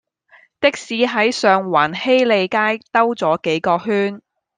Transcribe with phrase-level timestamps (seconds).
[0.59, 4.19] 的士喺上環禧利街兜左幾個圈